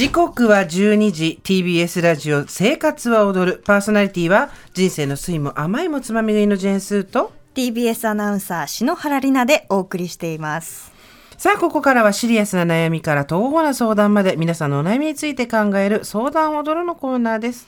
[0.00, 3.62] 時刻は12時 TBS ラジオ生活は踊る。
[3.66, 7.34] パーソナリティは人生の酸いも甘いもつまみ食いのジェーンスーと。
[7.54, 10.90] TBS アナウンサー篠原里奈でお送りしています。
[11.36, 17.66] さあここからはシリアスな悩みから東方な相談まで皆さんのお悩みについて考える相談踊るのコーナーです。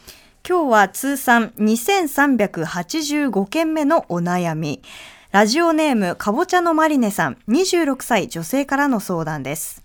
[0.48, 4.80] 今日は通算2385件目のお悩み。
[5.32, 9.81] ラジオネームかぼちゃのマリネさん26歳女性からの相談です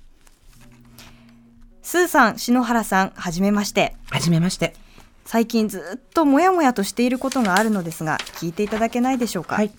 [1.87, 3.95] スーさん、篠原さん、はじめまして。
[4.09, 4.75] はじめまして
[5.23, 9.55] 最近ずっともやもやとしていることがあるのですが、聞いていただけないでしょうか。
[9.55, 9.71] はい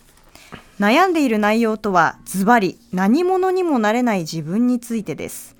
[0.80, 5.54] 悩んでいる内容とは、ズバリ、何者にもなれない自分についてです。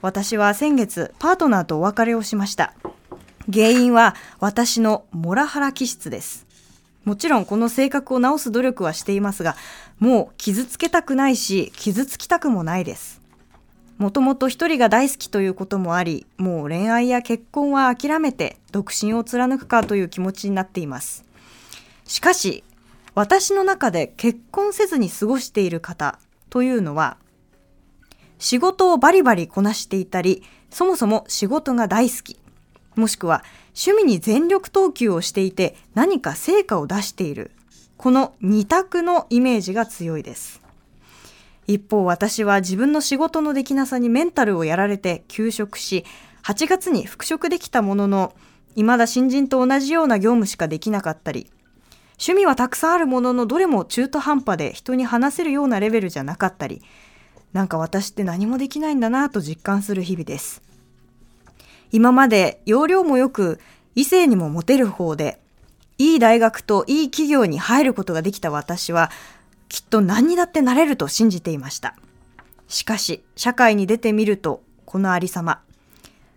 [0.00, 2.72] 私は先月、パートナーとお別れをしました。
[3.52, 6.46] 原因は、私のモラハラ気質です。
[7.04, 9.56] もちろんこの性格を直す努力はしていますが、
[9.98, 13.23] もう傷つけたくないし、傷つきたくもないです。
[13.98, 21.24] もともと一人が大好きということもあり、もう恋愛や結婚は諦めて独身を貫くかという気持ちになっています。
[22.04, 22.64] しかし、
[23.14, 26.18] 私の中で結婚せずに過ごしている方
[26.50, 27.16] というのは、
[28.38, 32.38] 仕事をバリバリこなしていたり、そもそも仕事が大好き、
[32.96, 37.52] もしくは趣味に全力投球をしていて何か成果を出している、
[37.96, 40.63] この二択のイメージが強いです。
[41.66, 46.04] 一方私は自分の仕事のできなさにメンタルをやられて休職し、
[46.42, 48.34] 8月に復職できたものの、
[48.74, 51.50] 未だ新人と同じような業務しかできなかったり、
[52.14, 56.82] 趣味はたくさんあるもののどれも中途半端で人に話せるようなレベルじゃなかったり、
[57.52, 60.62] なんか私って何もできないんだなぁと実感する日々です。
[61.92, 63.60] 今まで容量もよく
[63.94, 65.40] 異性にもモテる方で、
[65.96, 69.10] いい大学といい企業に入ることができた私は、
[69.68, 71.96] きっと何にだってなれると信じていました。
[72.68, 75.60] しかし、社会に出てみると、このありさま。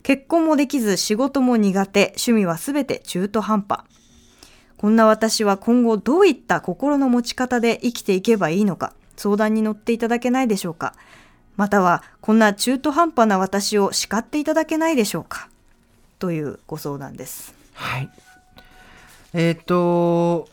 [0.03, 3.81] 結婚もできず仕事も苦手、趣味はすべて中途半端。
[4.77, 10.93] こんな私は今後どういった心の持ち方で生きていけばいいのか、相談に乗っていただけないでしょうか。
[11.55, 15.49] または、こんな中途半端な私を叱っていただけないでしょうか。
[16.19, 17.53] というご相談です。
[17.73, 18.09] はい
[19.33, 20.49] えっ、と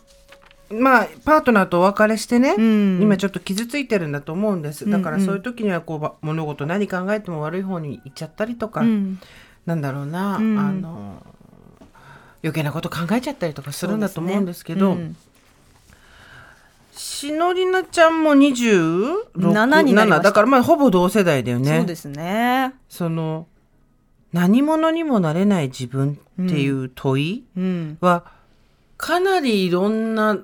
[0.71, 2.99] まあパートナーとお別れしてね、うん。
[3.03, 4.89] 今ちょっと傷ついてるんだと思うんです。
[4.89, 5.23] だからうん。
[5.23, 9.21] うんそういう時にはこうば物事何考えても悪い方に行っちゃったりとか、うん。
[9.67, 10.59] なんだろうな、うん。
[10.59, 11.23] あの
[12.43, 15.17] 余計なこと考えちゃったりとかするんだと思うんですけどうん。
[16.93, 21.79] しのりなちゃんも26 7になりだからまあほぼ同世代だよね。
[21.79, 22.75] そうですね。
[22.89, 23.47] その
[24.33, 27.99] 何者にもなれない自分っていう問いうん。
[28.01, 28.25] は、
[28.97, 30.39] かなりいろんな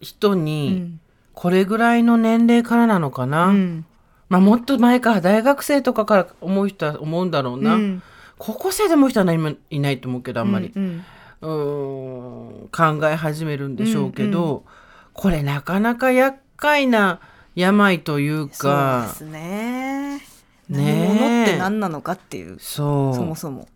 [0.00, 1.00] 人うにん。
[1.32, 3.86] これぐらいの年齢からなのかな、うん。
[4.28, 8.02] まあもっと前か大学生とかから思う人は思うんだろうな、うん。
[8.38, 11.04] 高校生でもう人は何もいないと思うけどあんまり、うん
[11.42, 12.68] うーん
[13.00, 14.72] 考え始めるんでしょうけど、うん
[15.12, 17.20] これなかなか厄介な
[17.54, 20.18] 病というそうかですね。
[20.18, 20.22] ね
[20.68, 23.14] 何え者って何なのかっていう、そう。
[23.14, 23.68] そもそも。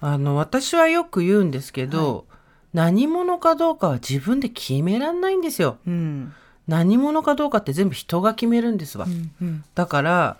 [0.00, 2.26] あの私はよく言うんですけど、
[2.72, 5.78] 何者かどうかは自分で決めらんないんですよ。
[5.86, 6.34] うん。
[6.66, 9.06] 何者かどうかって全部人が決めるんですわ。
[9.06, 10.36] うんうんだから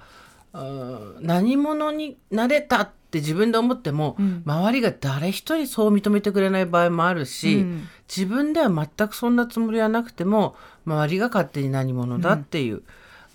[1.21, 10.55] 何者になれたって自分で思っても、うん周りが誰一人そう認めてくれない場合もあるし、うん自分では全くそんなつもりはなくても
[10.87, 12.83] 周りが勝手に何者だっていう、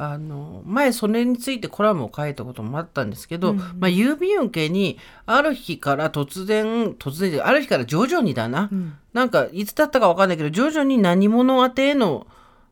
[0.03, 4.97] あの前それについてコラムを書いたこともあったんですけど、うんまあ、郵便受けに
[5.27, 12.27] ある日から突然突然である日から徐々にだな、うんなんかいつだったかわかんないけど徐々に何者宛てへの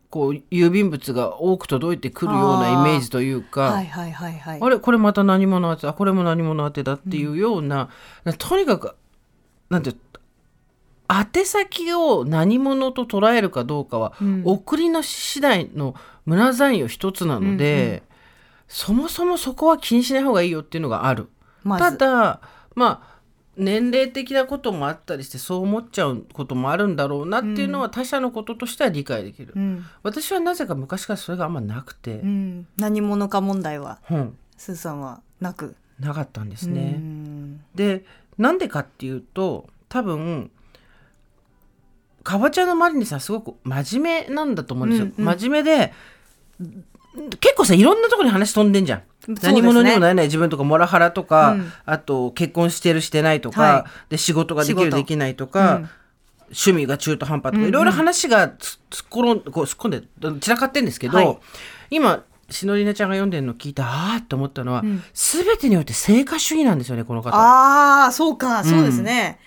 [0.10, 3.74] こう郵便物が多く届いてくるようなイメージというか。
[3.74, 4.60] はいはいはいはい。
[4.62, 7.90] あれこれまた何者当てあこれも何者当てだっていうような、
[8.38, 8.96] とにかく
[9.70, 9.94] なんて
[11.10, 14.44] 宛先を何者と捉えるかどうかは、うん。
[14.46, 18.04] 送りの次第の胸残用一つなので、
[18.68, 21.28] そもそもそこは気にしない方がいいよっていうのがある。
[21.64, 21.98] たまず。
[21.98, 22.42] だ
[22.76, 23.20] まあ
[23.58, 29.54] 年齢的なこともあったりしてそう思っちゃうこともあるんだろうなっていうのは他者のこととしては理解できる。
[29.56, 29.86] うん。
[30.04, 32.20] 私はなぜか昔からそれがあんまなくて。
[32.20, 34.38] う、ん、何者か問題はうん。
[34.56, 35.76] スーさんはなく。
[36.00, 36.92] なかったんですうね。
[36.92, 37.62] ん。
[37.74, 38.06] で
[38.38, 40.52] なんでかっていうと多分
[42.24, 45.06] かぼちゃのマリネさんすごく真面目なんだと思うんですよ。
[45.06, 45.26] うんうん。
[45.40, 45.94] 真面目で
[47.40, 49.00] 結構さいろんなところに話飛んでんじゃん。
[49.00, 49.06] ね
[49.42, 51.72] 何者にもなれない自分とかモラハラとか、うん。
[51.86, 55.90] あと結婚してるしてないとか、はで仕事ができるできないとか、うん。
[56.50, 61.38] 趣味が中途半端とか、いろいろ話がつ突っ込んこう突っ込んで散らかってんですけど、はい。
[61.92, 65.04] 今しのりなちゃんが読んでるのを聞いてああって思ったのは、うん。
[65.14, 67.36] 全てにおいて成果主義なんですよねこの方。
[67.36, 69.40] ああそうかそうですね、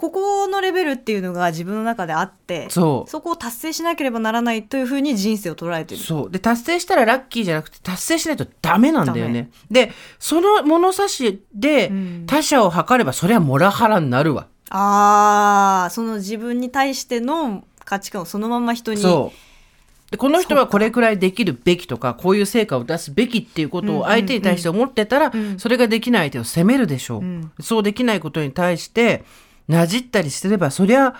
[0.00, 3.10] ここのレベルっていうのが自分の中であってそう。
[3.10, 6.00] そこを達成しなければならないというふうに人生を捉えてる。
[6.00, 6.30] そう。
[6.30, 9.50] で達成したらラッキーじゃなくて達成しないとダメなんだよね。
[9.70, 12.24] でその物差しでうん。
[12.26, 14.46] 他者を測ればそれはモラハラになるわ。
[14.70, 20.10] ああその自分に対しての価値観をそのまま人にそう。
[20.10, 25.58] でこの人はこれくらいできるべきとかこういう成果を出すべきっていうことを相手に対して思ってたら、うん。
[25.58, 27.52] それができない相手を責めるでしょう、うん。
[27.60, 29.24] そうできないことに対して
[29.70, 31.14] なじったりすればそりゃ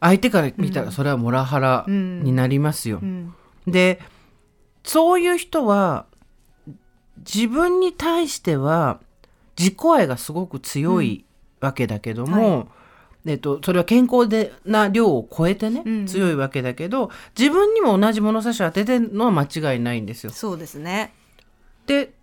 [0.00, 3.00] 相手から見たらそれはモラハラになりますよ。
[3.02, 3.34] うん。
[3.66, 4.00] で
[4.84, 6.06] そういう人は
[7.18, 9.00] 自分に対しては
[9.58, 11.26] 自己愛がすごく強い
[11.60, 12.66] わけだけども、は
[13.26, 16.06] えっと、それは健康でな量を超えてね、うん。
[16.06, 20.30] 強いわけだけど自分にも同じ物差しを当ててるのは間違いないんですよ。
[20.30, 21.12] そうですね。
[21.86, 22.14] で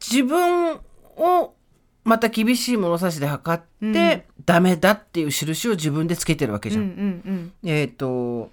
[0.00, 0.80] 自分
[1.16, 1.54] を
[2.06, 4.22] また厳しい物差しで測って、うん。
[4.46, 6.82] ダメだっていう印を自分でつけてるわけじゃん。
[6.82, 8.50] うんうんえっ、と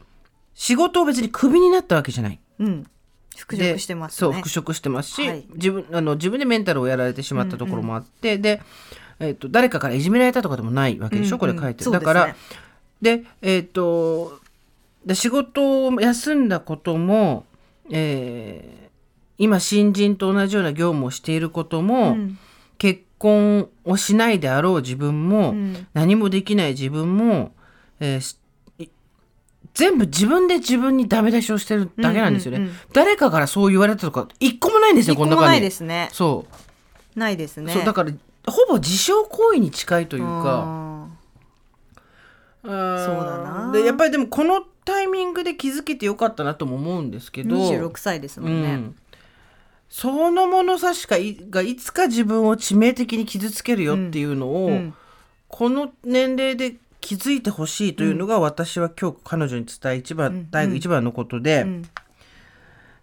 [0.56, 2.40] 仕事を別にクビになったわけじゃない。
[2.60, 2.68] うん。
[2.68, 2.88] うん
[3.36, 4.18] 復で職してますね。
[4.18, 5.46] そう復職してますし、はい。
[5.56, 8.62] 自分あの自分でメンタルをやられてしまったところもあって、で、
[9.20, 12.36] えっと誰かからいじめられたとかでもないわけでしょ、これ書いてる、だから
[13.02, 14.40] でえっ、と
[15.06, 17.46] で仕事を休んだことも、
[17.92, 18.84] えー
[19.40, 22.38] 今新人と同じような業務をしていることも、うん。
[22.78, 25.88] 結婚をしないであろう自分も、うん。
[25.94, 27.54] 何もできない自分も、
[28.02, 28.38] えー
[29.74, 32.58] 全部自分で自分にダメ出しをしてるだけなんですよね。
[32.58, 32.78] うんうんうん。
[32.94, 35.62] 誰かからそう言われたとか一個もないんですよ一個もないこの中に。
[35.62, 36.10] ですね。
[36.12, 36.46] そ
[37.16, 37.20] う。
[37.20, 37.74] ないですね。
[37.74, 38.12] そうだから
[38.46, 41.08] ほぼ自傷行為に近いというか。
[42.62, 42.75] そうだ
[43.40, 43.72] な。
[43.74, 47.56] でやっぱりでもこのタイミングで気づけてよかったなとも思うんですけーど。
[47.56, 48.96] 26歳ですもんね、うん
[49.94, 54.94] その物差しかいがいつか自分を致命的に傷つけるよっていうのを、うん。
[55.48, 60.50] この年齢で気づいてほしいというのが私は今日彼女に伝え一番、うん。
[60.50, 61.84] 大一番のことで、うん。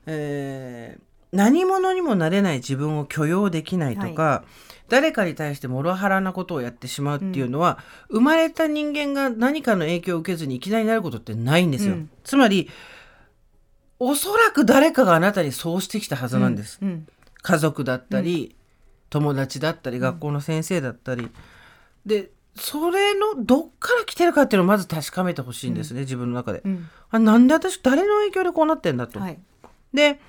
[0.06, 1.02] えー
[1.32, 4.43] 何者にもなれない自分を許容できないとか、
[4.88, 7.78] 誰かに対してモラハラなことをやってしまうっていうのは、
[8.08, 11.94] 生まれた人間が何かの影響を受けずにいきなりなることってないんですよ。
[11.94, 12.10] うん。
[12.25, 12.69] つまり
[14.00, 16.79] おそらく誰かがあなたにそうしてきたはずなんです。
[16.82, 17.06] うん
[17.43, 18.55] 家族だったり、
[19.08, 21.31] 友達だったり学校の先生だったり、
[22.05, 26.61] でそれのどっから来てるかっていうのをまず確かめてほしいんですね、自分の中で。
[26.64, 26.88] うん。
[27.11, 29.20] あなんで私誰の影響でこうなってんだと。
[29.20, 29.38] はい。
[29.94, 30.20] で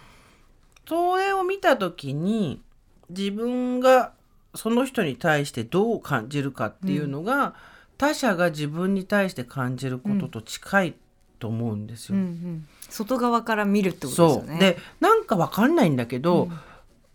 [0.88, 2.62] それを見た時に
[3.10, 4.14] 自分が
[4.56, 7.56] その人に対してどう感じるかっていうのが、
[7.98, 10.96] 他者が自分に対して感じることと近い
[11.42, 12.16] と思うんですよ。
[12.16, 16.50] うんうん外側から見るってことでねなんかわかんないんだけど、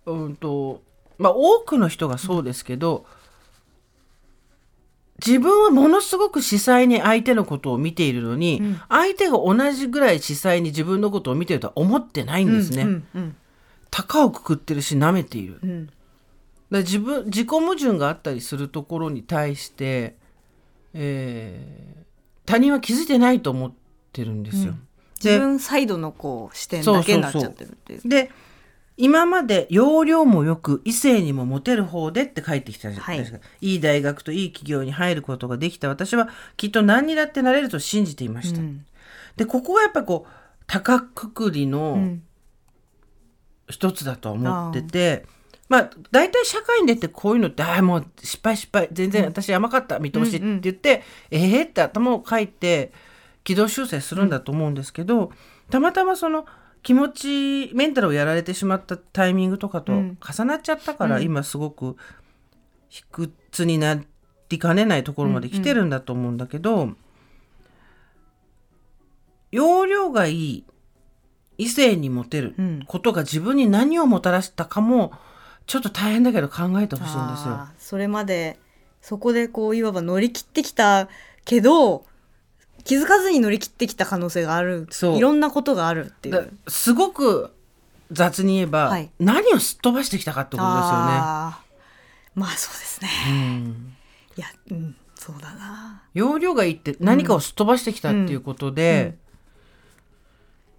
[0.06, 0.80] うん、と
[1.18, 3.04] まあ多くの人がそうですけど、
[5.24, 12.82] 自分はものすごく視細に相手のことを見ているのに、うん相手が同じぐらい視細に自分のことを見てるとは思ってないんですね。
[12.82, 13.36] うんうん
[13.90, 15.60] 高をくくってるし舐めている。
[15.62, 15.90] うん
[16.70, 20.16] ら自分自己矛盾があったりするところに対して、
[20.94, 22.06] えー
[22.46, 23.85] 他人は気づいてないと思って
[24.24, 24.74] るんですよ。
[25.22, 28.08] で自分サイドのこう視点だけになっちゃってるっていう。
[28.08, 28.30] で
[28.98, 33.18] 今まで容量もよく異性にもモテる方でって書いてきたじゃはい。
[33.18, 38.86] ないですか、い、い大学といい企業に入ることができた私はきっと何にだってなれると信じていました、うん。
[39.36, 40.32] でここがやっぱりこう
[40.66, 42.22] 高くくりうのん。
[43.68, 45.26] 一つだとは思ってて、
[45.68, 48.88] まあ大体社会に出てこういうのって「ああもう失敗失敗。
[48.92, 49.98] 全然私甘かった。
[49.98, 52.92] 見通し」って言って「ええって頭をかいて
[53.46, 55.30] 軌道修正するんだと思うんですけど、
[55.70, 56.46] たまたまその
[56.82, 57.08] 気持
[57.68, 60.18] ちメンタルをやられてしまったタイミングとかとうん。
[60.20, 61.22] 重なっちゃったから、うん。
[61.22, 61.96] 今すごく
[62.88, 64.02] 卑屈にな
[64.48, 66.90] りかねないところまで来てるんだと思うんだけど、
[69.52, 70.64] 容量がいい
[71.56, 72.84] 異性にモテるうん。
[72.84, 75.12] ことが自分に何をもたらしたかも
[75.66, 77.68] ちょっと大変だけど考えてほしいんですよ。
[77.78, 78.58] それまで
[79.00, 81.08] そこでこういわば乗り切ってきた
[81.44, 82.04] けど
[82.86, 84.86] 気づかずに乗り切ってきた可能性がある。
[84.90, 85.16] そう。
[85.18, 87.52] いろんなことがあるっていだうすごく
[88.12, 89.10] 雑に言えば、はい。
[89.18, 90.86] 何をすっ飛ばしてきたかってことですよね。
[92.34, 93.08] まあそうですね。
[93.28, 93.96] うん。
[94.36, 96.02] いやうんそうだな。
[96.14, 99.16] 容量がいいって何かをすっ飛ばしてきたっていうことで、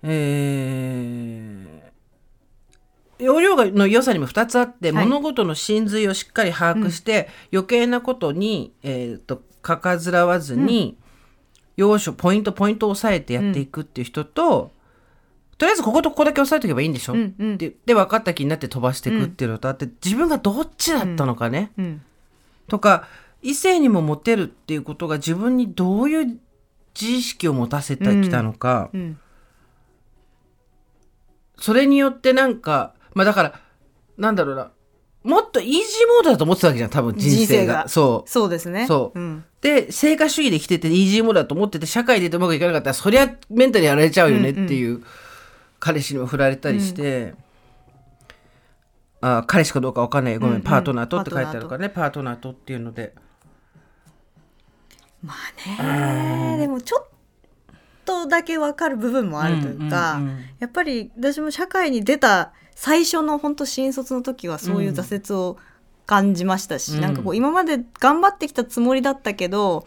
[0.04, 1.88] えー
[3.20, 5.06] 容量がの良さにも2つあって、はい。
[5.06, 10.98] 物事の真髄をしっかり把握して、余計なことに、えー、とかかずらわずに、
[11.78, 14.74] 要所ポイントポイントを押さえてやっていくっていう人と、
[15.58, 17.58] とりあえずこことここだけ押さえとけばいいんでしょ、うんうん。
[17.58, 22.02] でで分かった気になって飛ばしていくっていうのとあって、自分がどっちだったのかね、うん。
[22.68, 23.08] とか
[23.42, 26.26] 異性にもモテるっていうことが自分にどういう
[27.00, 29.20] 自意識を持たせてきたのか、うん。
[31.60, 33.60] それによってなんかまあだから
[34.18, 34.72] なんだろうな
[35.28, 37.90] もっとイージーモードだと思ってたわけじゃん多分人生が。
[37.90, 38.30] そう。
[38.30, 38.88] そうですね。
[38.88, 39.20] そう。
[39.20, 39.44] うん。
[39.60, 45.04] で成果主義で生きててイージーモードだと思ってて社会でうまくいかなかったらそりゃメンタルやられちゃうよねっていう、
[45.80, 47.34] 彼氏にも振られたりして、
[49.20, 50.40] あ彼氏かどうかわかんないよ。
[50.40, 50.64] ごめん、うんうん。
[50.64, 51.90] パートナーとって書いてあるからね。
[51.90, 52.52] パートナーと。
[52.52, 53.14] っていうので。
[55.22, 57.08] まあねでもちょっ
[58.08, 60.22] とだけわかる部分もあるというか、
[60.60, 65.58] やっぱり私も社会に出た最初の本当新卒の時はそういう挫折を
[66.06, 67.02] 感じましたし、うん。
[67.02, 69.86] なんかこう今まで頑張ってきたつもりだったけど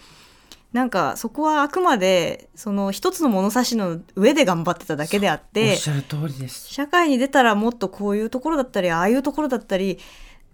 [0.73, 6.69] なんかそこはあくまでその一つの物差しの上で頑張ってただけであっおってしゃる通りです。
[6.69, 9.99] 社会に出たらもっとこういうところだったりああいうところだったり、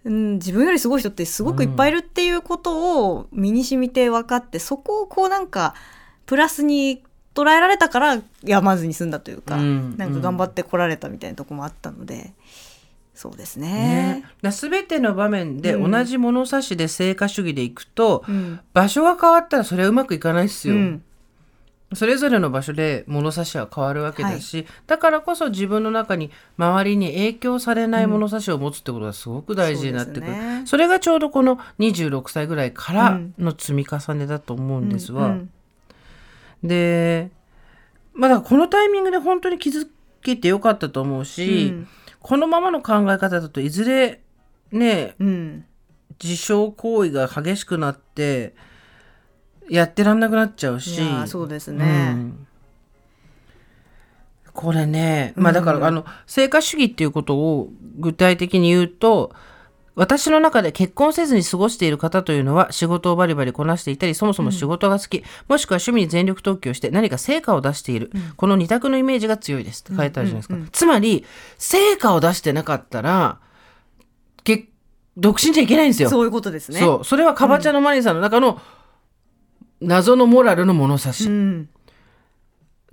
[0.04, 5.74] うん、自分よりすごい人ってすごくいっぱいいるっていうことを身に染みて分かって、そこをこうなんか
[6.26, 7.02] プラスに
[7.36, 12.32] 捉えられたからやまずに済んだというか、うんなんか頑張ってこられたみたいなとこもあったので、
[13.14, 13.68] そうですね。
[13.68, 15.90] ね。、だ全ての場面でうん。
[15.90, 18.60] 同じ物差しで成果主義でいくと、うん。
[18.72, 21.02] 場所が変わったらそれはうまくいかないっすよ、うん。
[21.94, 30.62] それぞれの場所で物差しは変わるわけだし、だからこそ自分の中に周りに影響されない物差しを持つってことがすごく大事になってくる、そうですね。
[30.66, 35.28] それがちょうどこの26歳ぐらいからの積み重ねだと思うんですわ。
[35.28, 35.50] うん
[36.62, 37.30] で
[38.14, 39.88] まあだこのタイミングで本当に気づ
[40.22, 41.88] けてよかったと思うし、うん。
[42.20, 44.20] このままの考え方だといずれ
[44.72, 45.64] ねうん。
[46.22, 48.54] 自傷行為が激しくなって
[49.68, 52.12] やってらんなくなっちゃういしそうですうね。
[52.12, 52.46] ん。
[54.54, 55.84] これねまあだから、うん。
[55.84, 59.32] あの成果主義っていうことを具体的に言うと
[59.96, 71.24] 私の中で結婚せずに過ごしている方というのは仕事をバリバリこなしていたりそもそも仕事が好き、もしくは趣味に全力投球をして何か成果を出している、この二択のイメージが強いですって書いてあるじゃないですか、うんうんうんつまり
[71.58, 73.40] 成果を出してなかったら
[74.44, 74.68] け
[75.16, 76.10] 独身じゃいけないんですよ。
[76.10, 76.78] そういうことですね。
[76.78, 77.04] そう。
[77.04, 78.60] それはカバチャのマリーさんの中の
[79.80, 81.68] 謎のモラルの物差し、うん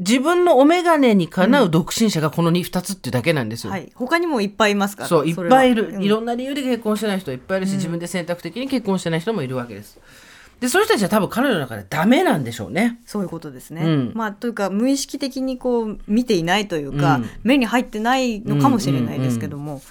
[0.06, 5.10] 自分のお眼鏡にかなう独身者がこの 2, 2つっていうだけなんですよ、はい、他にもいっぱいいますから。
[5.10, 6.04] そういっぱいいる、うん。
[6.04, 10.00] いろんな理由で結婚してない人いっぱいいるし、自分で選択的に結婚してない人もいるわけです。
[10.60, 13.00] でそういう人たちは多分彼女の中でダメなんでしょうね。
[13.06, 13.82] そういうことですね。
[13.84, 14.12] うん。
[14.14, 17.30] まあというか無意識的にこう見ていないというか、うん。
[17.44, 19.82] 目に入ってないのかもしれないですけども、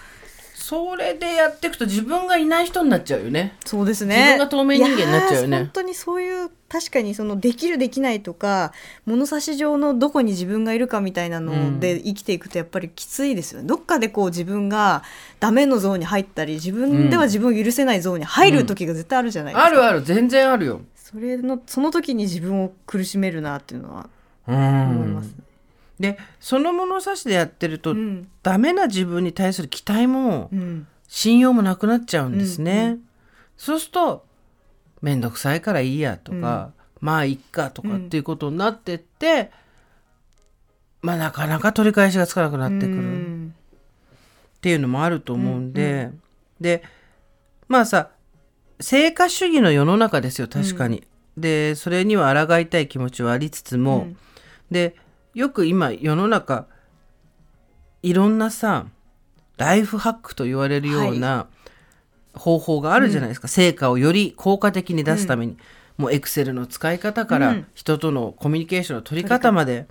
[0.73, 4.17] それでやっていくと自分がいない人になっちゃうよねそうですね。
[4.17, 8.73] 自分が透明人間になっちゃうよね本当にそういう確かにそのできるできないとか
[9.05, 13.67] 物差し上のどこに自分がいるかみたいなので生きていくとやっぱりきついですよね。
[13.67, 15.02] どっかでこう自分が
[15.41, 19.69] ダメのゾーンに入ったり自分では自分を許せないゾーンに入る時が絶対あるじゃないですか。
[19.69, 24.09] あるある全然あるよそれのその時に自分を苦しめるなっていうのは
[24.49, 25.45] う思いますん。
[26.02, 28.28] でその物差しでやってると、うん。
[28.42, 30.87] ダメな自分に対する期待もうん。
[31.09, 32.85] 信用もなくなっちゃうんですね。
[32.87, 33.00] うんう
[33.56, 34.25] そうすると
[35.02, 39.50] 面倒くさいからいいやとか、まあいっかとかっていうことになってって、
[41.02, 42.94] まあなかなか取り返しがつかなくなってくうる。
[42.94, 43.54] っん
[44.61, 46.11] ていうのもあると思うんで、
[46.61, 46.82] で
[47.68, 48.11] まあさ
[48.80, 51.04] 成果主義の世の中ですよ確かに。
[51.37, 54.16] でそれには抗いたい気持ちはありつつも、うん。
[54.71, 54.97] で
[55.35, 56.67] よく今世の中
[58.03, 58.87] いろんなさ
[59.57, 61.47] ライフハックと言われるような
[62.35, 65.57] 方法があるじゃないですか、成果をより効果的に出すために、
[65.99, 67.67] もうエクセルの使い方からうん。
[67.75, 69.87] 人とのコミュニケーションの取り方まで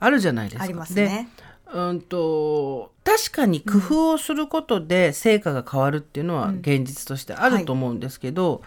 [0.00, 0.64] あるじゃないですか。
[0.64, 1.28] ありますね。
[1.36, 1.46] で
[1.78, 8.62] うんと確かに工夫をすることで成果が変わるっていうのは現実としてあると思うんですけど、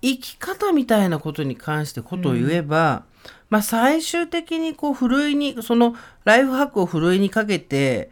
[0.00, 3.04] 生き方みたいなことに関してことを言えば、
[3.50, 8.10] まあ最終的にこうふるいにそのライフハックをふるいにかけて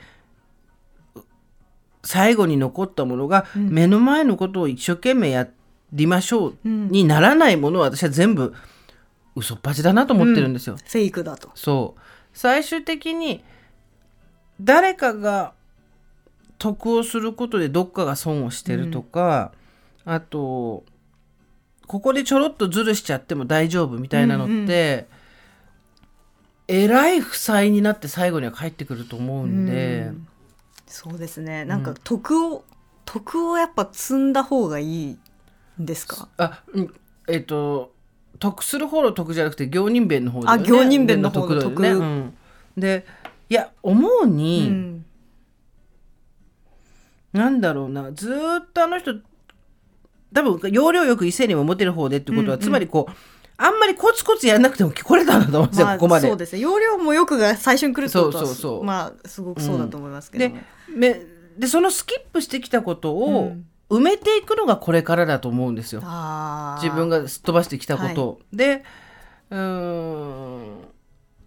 [2.02, 5.48] 最後に残ったものが目の前のことを一生懸命や
[5.92, 8.54] りましょうにならないものは私は全部
[9.34, 10.76] 嘘っぱちだなと思ってるんですよ。
[10.76, 11.50] フェイクだと。
[11.54, 12.00] そう。
[12.32, 13.44] 最終的に
[14.60, 15.52] 誰かが
[16.58, 19.52] 得をすることでどっかが損をしてるとか、
[20.04, 20.84] あと
[21.86, 25.06] ここでちょろっとズルしちゃっても大丈夫みたいなのって、
[26.68, 30.28] えらい負債になって最後には返ってくると思うんで、うん。
[30.86, 31.64] そうですね。
[31.64, 32.64] なんか徳を、
[33.04, 35.18] 徳をやっぱ積んだ方がいいん
[35.78, 36.28] ですか？
[36.38, 36.94] あうん。
[37.28, 37.92] えっ、と
[38.38, 40.64] 得する方の得じゃなくて行人弁の方だよね。
[40.64, 41.74] あ行人弁の方の弁だよね。
[41.74, 42.00] 得。
[42.00, 42.34] うん。
[42.76, 43.06] で
[43.48, 45.02] いや思うに、うん
[47.32, 48.12] なんだろうな。
[48.12, 49.14] ずーっとあの人
[50.32, 52.66] 多分要領よく異性にもモテる方でってことは、うんうん。
[52.66, 53.12] つまりこう
[53.58, 56.28] あんまりコツコツやんなくても来れたんだと思うんですよ、まあここまで。
[56.28, 56.36] そう。
[56.36, 56.60] ですね。
[56.60, 58.46] 容量もよくが最初に来るってことはそう。
[58.46, 60.44] そうそうまあすごくそうだと思いますけど。
[60.44, 60.60] でも、
[60.94, 61.20] め
[61.58, 63.66] でそのスキップしてきたことをうん。
[63.88, 66.00] 埋めていくのがこれからだと思うんですよ。
[66.04, 66.82] あー。
[66.82, 68.24] 自分がすっ飛ばしてきたこと。
[68.24, 68.40] を。
[68.52, 68.82] で
[69.50, 70.78] うーん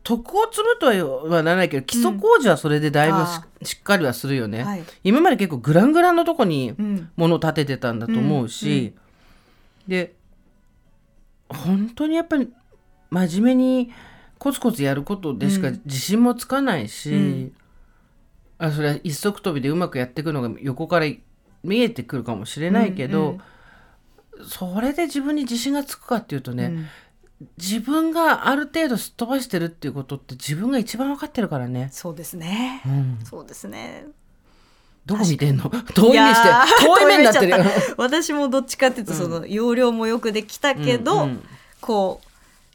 [0.04, 3.18] 徳を積むとはならないけど基礎工事はそれでだいぶ
[3.64, 4.64] し,、っかりはするよね。
[4.64, 4.84] はい。
[5.04, 7.12] 今まで結構グラングランのとこにうん。
[7.18, 8.96] 物を建ててたんだと思うし、
[9.88, 10.16] で
[11.50, 12.52] 本当にやっぱり
[13.10, 13.92] 真面目に
[14.38, 15.82] コツコツやることでしかうん。
[15.86, 17.54] 自信もつかないし、うん。
[18.58, 21.08] あそれは一足飛びでうまくやっていくのが横から
[21.64, 23.40] 見えてくるかもしれないけど、
[24.48, 26.88] それで自分に自信がつくかっていうとね、うん。
[27.58, 31.90] 自分がある程度すっ飛ばしてるっていうことって自分が一番分かってるからね。
[31.92, 32.82] そうですね。
[32.86, 34.08] うん、そうですね
[35.10, 35.70] どこ見てんの？
[35.96, 37.54] 遠い目して遠い目になってる。
[37.98, 41.44] 私もどっちかっていうとその容量もよくできたけど、うんうん
[41.82, 42.20] こ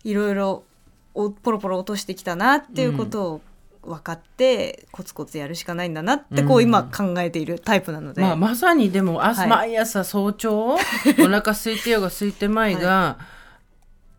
[0.05, 0.65] ういろいろ
[1.13, 3.41] おポロポロ落としてきたなっていうことを
[3.83, 9.51] 分かって、コツコツやるしかないんだなってこううん今考えているタイプなので、まあ、まさにでも朝、はい。
[9.51, 10.79] 毎朝早朝お
[11.29, 13.19] 腹空いてようが空いてまいが、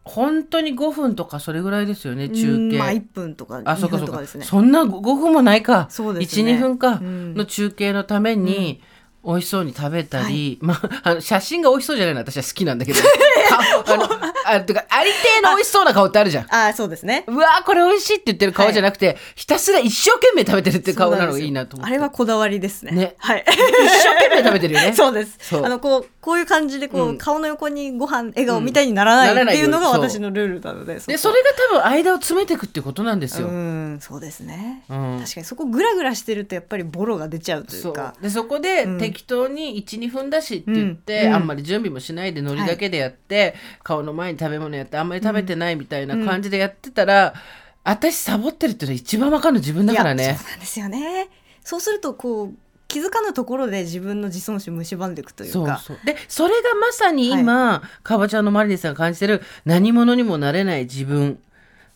[0.05, 4.05] 本当に5分とかそれぐらいですよね中継、うんまあ1分とか2あそうかそうか。
[4.05, 4.45] 分とかですね。
[4.45, 5.88] そんな5分もないか。
[5.89, 6.53] そうですね。
[6.53, 7.00] 12分か。
[7.01, 7.33] うん。
[7.33, 8.81] の中継のために、
[9.25, 13.00] 美味しそうに食べたり、まあ、あの写真が美味しそうじゃないの私は好きなんだけど。
[13.50, 14.09] 顔あの
[14.45, 16.47] あてかありてえの美味しそうな顔ってあるじゃん。
[16.53, 17.25] あそうですね。
[17.27, 21.93] うわーこれ美味しいって言ってる顔じゃなくて、ひたすら一生懸命食べてるって顔なのがいいなと思って。
[21.93, 22.91] あれはこだわりですね。
[22.91, 23.15] ね。
[23.17, 23.45] はい。
[23.47, 24.93] 一生懸命食べてるよね。
[24.95, 25.39] そうです。
[25.51, 27.17] あのこうこういう感じでこう、うん。
[27.20, 30.96] 顔の横にご飯笑顔みたいにならないっていうのが私のルールなので。
[30.96, 33.48] でそれが多分間を詰めていくっていうことなんですよ。
[33.48, 34.00] うん。
[34.01, 34.84] そうですね。
[34.89, 35.20] うん。
[35.22, 37.91] 確かにそこグラグラしてるとやっぱりボロが出ちゃうといそう。
[37.91, 38.15] うか。
[38.20, 38.98] でそこでうん。
[38.98, 41.35] 適当に12分だしって言って、うん。
[41.35, 47.35] あんまり準備もしないでノリだけでやって、顔の前に食べ物やってあんまり食べてないみたいな感じでやってたら、
[47.83, 50.40] 私サボってるっていうのは一番わかるの自分だからね。
[50.40, 51.29] そうなんですよね。
[51.64, 52.64] そうするとこう
[52.96, 55.79] 気づかぬところで自分の自尊心蝕んでいくというか。
[55.79, 56.05] そうそう。
[56.05, 61.38] でそれがまさに今、かばちゃんのマリネさんが感じてる何者にもなれない自分。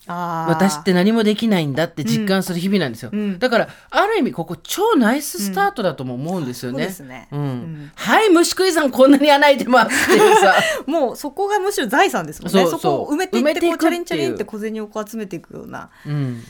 [0.06, 3.38] 私って何もできないんだって実感する日々なんですよ、うん。
[3.38, 7.28] だからある意味ここ超ナイススタートだとも思うんですよね、そうですね。
[7.32, 7.40] うん。
[7.40, 7.92] うん。
[7.96, 10.56] はい虫食いさんこんなに穴開いてますっていうさ。
[10.88, 12.62] もうそこがむしろ財産ですもんね。
[12.62, 12.80] そうそう。
[12.82, 15.90] そこを埋めていってこうチャリンチャリンっって小銭をこう集めていくような。
[16.06, 16.44] うん。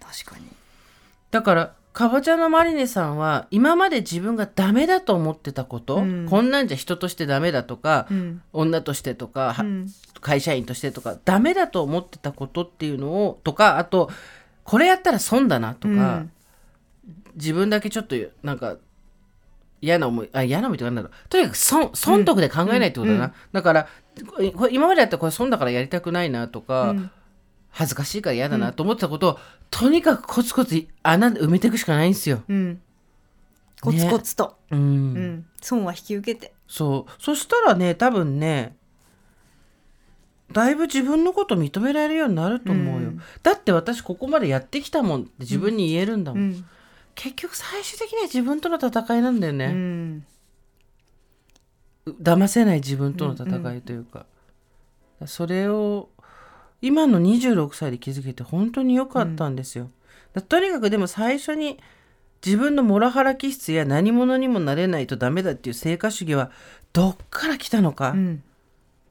[0.00, 0.46] 確かに。
[1.30, 6.26] だからかぼちゃのマリネさんは今まで自分がダメだと思ってたこと、うん。
[6.30, 8.42] こんなんじゃ人としてダメだとか、うん。
[8.54, 9.86] 女としてとか、はうん。
[10.22, 14.10] 会社員としてとかダメだと思ってたことっていうのをとかあと
[14.64, 16.32] これやったら損だなとか、うん。
[17.34, 18.78] 自分だけちょっとなんか
[19.82, 21.12] 嫌な思いあ嫌な思いってなんだろう。
[21.28, 23.88] とにかく損損得で考えないってことだな、うんだから
[24.70, 27.10] 今までやったらこれ損だからやりたくないなとか、うん。
[27.72, 29.38] 恥ずかしいから嫌だなと思ってたことを、
[29.70, 32.42] とにかくコツコツ穴で埋めていくしかないんですよ。
[32.48, 32.80] うん。
[33.80, 34.78] コツコツと、うん。
[34.78, 36.52] うん、損は引き受けて。
[36.68, 37.22] そう。
[37.22, 38.76] そしたらね多分ね
[40.52, 43.22] だいぶ自分のこと認められるようになると思うよ、うん。
[43.42, 46.64] だって私ここまでやってきたもんって自分に言えるんだもん、うん。
[47.14, 50.26] 結局最終的には自分との戦いなんだようね、ん。
[52.20, 54.26] 騙せない自分との戦いというか、
[55.26, 56.08] それを
[56.82, 59.90] 今の26歳で気づけて本当に良かったんですよ、
[60.32, 61.78] だとにかくでも最初に
[62.44, 66.50] 自分のモラハラ気質や何者にもなれないとダメだっていう成果主義は
[66.92, 68.42] どっから来たのか、うん。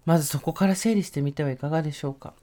[0.06, 2.34] まずそこから整理してみてはいかがでしょうか。